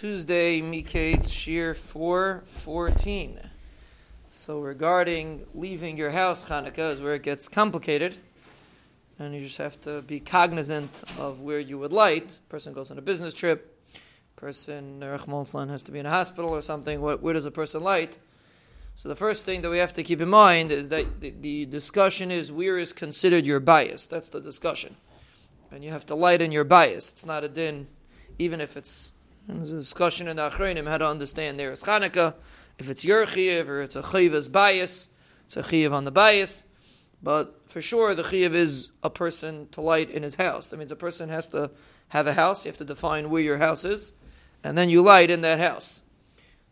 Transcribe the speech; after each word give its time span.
Tuesday, 0.00 0.62
Miketz 0.62 1.28
Shiur 1.28 1.76
414. 1.76 3.38
So, 4.30 4.60
regarding 4.60 5.44
leaving 5.52 5.98
your 5.98 6.08
house, 6.08 6.42
Hanukkah 6.46 6.94
is 6.94 7.02
where 7.02 7.12
it 7.12 7.22
gets 7.22 7.50
complicated. 7.50 8.16
And 9.18 9.34
you 9.34 9.42
just 9.42 9.58
have 9.58 9.78
to 9.82 10.00
be 10.00 10.18
cognizant 10.18 11.04
of 11.18 11.40
where 11.40 11.60
you 11.60 11.76
would 11.76 11.92
light. 11.92 12.40
Person 12.48 12.72
goes 12.72 12.90
on 12.90 12.96
a 12.96 13.02
business 13.02 13.34
trip. 13.34 13.78
Person, 14.36 15.00
Rachmon 15.00 15.68
has 15.68 15.82
to 15.82 15.92
be 15.92 15.98
in 15.98 16.06
a 16.06 16.10
hospital 16.10 16.48
or 16.48 16.62
something. 16.62 17.02
What, 17.02 17.20
where 17.20 17.34
does 17.34 17.44
a 17.44 17.50
person 17.50 17.82
light? 17.82 18.16
So, 18.96 19.10
the 19.10 19.16
first 19.16 19.44
thing 19.44 19.60
that 19.60 19.68
we 19.68 19.76
have 19.76 19.92
to 19.92 20.02
keep 20.02 20.22
in 20.22 20.30
mind 20.30 20.72
is 20.72 20.88
that 20.88 21.20
the, 21.20 21.28
the 21.28 21.66
discussion 21.66 22.30
is 22.30 22.50
where 22.50 22.78
is 22.78 22.94
considered 22.94 23.44
your 23.44 23.60
bayis. 23.60 24.08
That's 24.08 24.30
the 24.30 24.40
discussion. 24.40 24.96
And 25.70 25.84
you 25.84 25.90
have 25.90 26.06
to 26.06 26.14
light 26.14 26.40
in 26.40 26.52
your 26.52 26.64
bayis. 26.64 27.12
It's 27.12 27.26
not 27.26 27.44
a 27.44 27.50
din 27.50 27.86
even 28.38 28.62
if 28.62 28.78
it's 28.78 29.12
there's 29.46 29.72
a 29.72 29.76
discussion 29.76 30.28
in 30.28 30.36
the 30.36 30.50
Achronim 30.50 30.86
how 30.88 30.98
to 30.98 31.06
understand 31.06 31.58
there 31.58 31.72
is 31.72 31.82
Chanukah, 31.82 32.34
if 32.78 32.88
it's 32.88 33.04
your 33.04 33.26
chiyuv 33.26 33.68
or 33.68 33.82
it's 33.82 33.96
a 33.96 34.02
chiyuv's 34.02 34.48
bayis, 34.48 35.08
it's 35.44 35.56
a 35.56 35.62
chiyuv 35.62 35.92
on 35.92 36.04
the 36.04 36.12
bayis. 36.12 36.64
But 37.22 37.60
for 37.66 37.82
sure, 37.82 38.14
the 38.14 38.22
chiyuv 38.22 38.54
is 38.54 38.90
a 39.02 39.10
person 39.10 39.68
to 39.72 39.80
light 39.80 40.10
in 40.10 40.22
his 40.22 40.36
house. 40.36 40.68
That 40.68 40.78
means 40.78 40.90
a 40.90 40.96
person 40.96 41.28
has 41.28 41.48
to 41.48 41.70
have 42.08 42.26
a 42.26 42.32
house. 42.32 42.64
You 42.64 42.70
have 42.70 42.78
to 42.78 42.84
define 42.84 43.30
where 43.30 43.42
your 43.42 43.58
house 43.58 43.84
is, 43.84 44.12
and 44.64 44.78
then 44.78 44.88
you 44.88 45.02
light 45.02 45.30
in 45.30 45.42
that 45.42 45.58
house. 45.58 46.02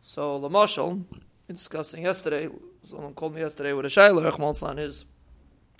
So, 0.00 0.40
Lamashal, 0.40 1.04
discussing 1.48 2.04
yesterday, 2.04 2.48
someone 2.82 3.14
called 3.14 3.34
me 3.34 3.40
yesterday 3.40 3.72
with 3.72 3.84
a 3.84 3.88
shayla. 3.88 4.30
Rachmal 4.30 4.78
is 4.78 5.04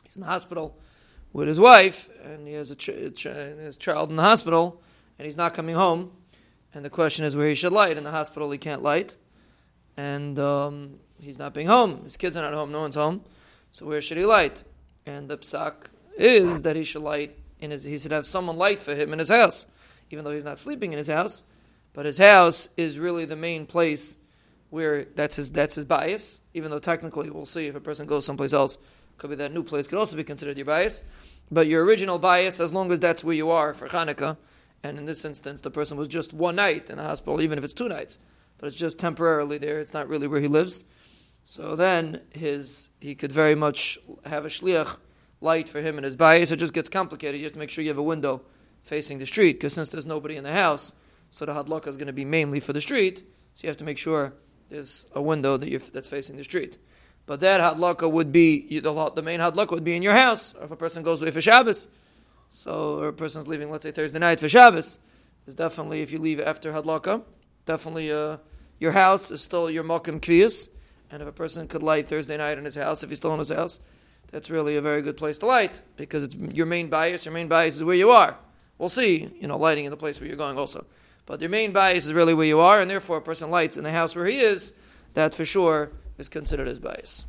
he's 0.05 0.17
in 0.17 0.23
the 0.23 0.27
hospital 0.27 0.79
with 1.33 1.48
his 1.48 1.61
wife, 1.61 2.09
and 2.25 2.47
he 2.47 2.55
has 2.55 2.70
a 2.70 2.77
ch- 2.77 3.15
ch- 3.15 3.25
his 3.25 3.77
child 3.77 4.11
in 4.11 4.17
the 4.17 4.23
hospital 4.23 4.83
and 5.19 5.27
he's 5.27 5.37
not 5.37 5.55
coming 5.55 5.75
home, 5.75 6.12
and 6.75 6.85
the 6.85 6.91
question 6.91 7.25
is 7.25 7.37
where 7.37 7.49
he 7.49 7.55
should 7.55 7.73
light. 7.73 7.97
In 7.97 8.05
the 8.05 8.11
hospital, 8.11 8.51
he 8.51 8.59
can't 8.59 8.83
light, 8.83 9.17
and 9.97 10.39
um, 10.39 10.98
he's 11.20 11.39
not 11.39 11.55
being 11.55 11.67
home. 11.67 12.05
His 12.05 12.17
kids 12.17 12.37
are 12.37 12.42
not 12.42 12.55
home. 12.55 12.73
No 12.73 12.81
one's 12.81 12.95
home. 12.95 13.23
So 13.73 13.87
where 13.87 14.01
should 14.01 14.17
he 14.17 14.25
light? 14.25 14.65
And 15.07 15.29
the 15.29 15.39
psak 15.39 15.91
is 16.17 16.62
that 16.62 16.77
he 16.77 16.84
should 16.84 17.03
light 17.03 17.37
in 17.61 17.70
his. 17.70 17.84
He 17.84 17.98
should 17.98 18.12
have 18.12 18.27
someone 18.27 18.57
light 18.57 18.83
for 18.83 18.95
him 18.95 19.12
in 19.12 19.19
his 19.19 19.29
house, 19.29 19.67
even 20.11 20.25
though 20.25 20.33
he's 20.33 20.45
not 20.45 20.59
sleeping 20.59 20.92
in 20.92 20.98
his 20.98 21.07
house. 21.07 21.42
But 21.92 22.07
his 22.07 22.19
house 22.19 22.69
is 22.77 22.98
really 22.98 23.25
the 23.25 23.37
main 23.37 23.67
place 23.67 24.19
where 24.70 25.05
that's 25.05 25.37
his 25.37 25.51
that's 25.51 25.75
his 25.75 25.85
bayis. 25.85 26.41
Even 26.55 26.70
though 26.70 26.79
technically, 26.79 27.31
we'll 27.31 27.47
see 27.47 27.67
if 27.67 27.75
a 27.75 27.81
person 27.81 28.07
goes 28.07 28.25
someplace 28.25 28.53
else, 28.53 28.79
could 29.17 29.31
be 29.31 29.37
that 29.37 29.53
new 29.53 29.62
place 29.62 29.89
could 29.89 29.98
also 29.98 30.17
be 30.17 30.25
considered 30.25 30.57
your 30.57 30.67
bayis. 30.67 31.03
But 31.51 31.67
your 31.67 31.85
original 31.85 32.20
bayis, 32.20 32.61
as 32.61 32.73
long 32.73 32.92
as 32.92 33.01
that's 33.01 33.25
where 33.25 33.35
you 33.35 33.51
are 33.51 33.73
for 33.73 33.89
Hanukkah, 33.89 34.37
and 34.83 34.98
in 34.98 35.05
this 35.05 35.25
instance, 35.25 35.61
the 35.61 35.71
person 35.71 35.97
was 35.97 36.09
just 36.09 36.33
one 36.33 36.57
night 36.57 36.91
in 36.91 36.98
the 36.98 37.03
hospital, 37.03 37.41
even 37.41 37.59
if 37.59 37.65
it's 37.65 37.75
two 37.75 37.89
nights, 37.89 38.19
but 38.59 38.67
it's 38.67 38.77
just 38.77 38.98
temporarily 38.98 39.59
there. 39.59 39.81
It's 39.81 39.95
not 39.95 40.09
really 40.09 40.29
where 40.29 40.41
he 40.41 40.48
lives. 40.48 40.85
So 41.45 41.77
then 41.77 42.20
his 42.31 42.89
he 43.01 43.15
could 43.15 43.33
very 43.33 43.55
much 43.55 43.98
have 44.25 44.45
a 44.45 44.48
shliach 44.48 44.98
light 45.41 45.69
for 45.69 45.81
him 45.81 45.97
and 45.97 46.05
his 46.05 46.17
bayis. 46.17 46.53
It 46.53 46.57
just 46.57 46.75
gets 46.75 46.89
complicated. 46.89 47.41
You 47.41 47.47
have 47.47 47.55
to 47.55 47.59
make 47.59 47.70
sure 47.70 47.83
you 47.83 47.91
have 47.91 47.98
a 47.98 48.03
window 48.03 48.43
facing 48.83 49.19
the 49.19 49.27
street 49.27 49.55
because 49.55 49.73
since 49.73 49.89
there's 49.89 50.07
nobody 50.07 50.37
in 50.37 50.45
the 50.45 50.53
house, 50.53 50.92
so 51.31 51.45
the 51.45 51.53
hadlaka 51.53 51.89
is 51.89 51.97
going 51.97 52.07
to 52.09 52.13
be 52.13 52.25
mainly 52.25 52.61
for 52.61 52.73
the 52.73 52.81
street. 52.81 53.23
So 53.55 53.67
you 53.67 53.69
have 53.69 53.77
to 53.79 53.85
make 53.85 53.98
sure 53.98 54.35
there's 54.69 55.07
a 55.15 55.23
window 55.23 55.57
that 55.57 55.92
that's 55.92 56.09
facing 56.09 56.37
the 56.37 56.45
street. 56.45 56.79
But 57.27 57.41
that 57.41 57.61
hadlaka 57.61 58.11
would 58.11 58.33
be 58.33 58.81
the, 58.81 59.23
main 59.23 59.41
hadlaka 59.41 59.70
would 59.73 59.85
be 59.85 59.97
in 59.97 60.03
your 60.03 60.15
house. 60.15 60.55
If 60.61 60.70
a 60.70 60.77
person 60.77 61.03
goes 61.03 61.20
away 61.20 61.31
for 61.31 61.41
Shabbos, 61.41 61.89
so, 62.51 63.01
a 63.01 63.13
person's 63.13 63.47
leaving, 63.47 63.71
let's 63.71 63.83
say 63.83 63.91
Thursday 63.91 64.19
night 64.19 64.41
for 64.41 64.49
Shabbos, 64.49 64.99
is 65.47 65.55
definitely 65.55 66.01
if 66.01 66.13
you 66.13 66.19
leave 66.19 66.41
after 66.41 66.73
Hadlaka, 66.73 67.23
definitely 67.67 68.11
uh, 68.11 68.39
your 68.81 68.93
house 68.93 69.31
is 69.31 69.41
still 69.41 69.71
your 69.71 69.85
Malkim 69.85 70.21
Kviyas. 70.21 70.69
And 71.11 71.23
if 71.23 71.29
a 71.29 71.33
person 71.33 71.67
could 71.69 71.83
light 71.83 72.07
Thursday 72.07 72.37
night 72.37 72.59
in 72.59 72.65
his 72.65 72.75
house, 72.75 73.03
if 73.03 73.09
he's 73.09 73.19
still 73.19 73.33
in 73.33 73.39
his 73.39 73.49
house, 73.49 73.81
that's 74.31 74.51
really 74.51 74.77
a 74.77 74.83
very 74.83 75.01
good 75.01 75.17
place 75.17 75.39
to 75.39 75.47
light 75.47 75.81
because 75.97 76.25
it's 76.25 76.35
your 76.35 76.67
main 76.67 76.91
bayis. 76.91 77.25
Your 77.25 77.33
main 77.33 77.48
bayis 77.48 77.69
is 77.69 77.85
where 77.85 77.97
you 77.97 78.11
are. 78.11 78.37
We'll 78.77 78.91
see, 78.91 79.31
you 79.41 79.48
know, 79.48 79.57
lighting 79.57 79.87
in 79.87 79.91
the 79.91 79.97
place 79.97 80.20
where 80.20 80.29
you're 80.29 80.37
going 80.37 80.58
also. 80.58 80.85
But 81.27 81.41
your 81.41 81.51
main 81.51 81.73
bayis 81.73 81.97
is 81.97 82.13
really 82.13 82.35
where 82.35 82.47
you 82.47 82.61
are, 82.61 82.81
and 82.81 82.91
therefore 82.91 83.19
a 83.19 83.23
person 83.23 83.51
lights 83.51 83.77
in 83.77 83.85
the 83.85 83.91
house 83.91 84.14
where 84.14 84.27
he 84.27 84.41
is, 84.41 84.73
that 85.14 85.35
for 85.35 85.45
sure 85.45 85.91
is 86.19 86.29
considered 86.29 86.69
his 86.69 86.79
bayis. 86.79 87.25